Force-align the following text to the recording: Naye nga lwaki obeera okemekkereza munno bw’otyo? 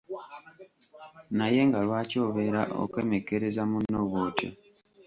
Naye 1.37 1.61
nga 1.67 1.79
lwaki 1.85 2.17
obeera 2.27 2.61
okemekkereza 2.83 3.61
munno 3.71 3.99
bw’otyo? 4.07 4.49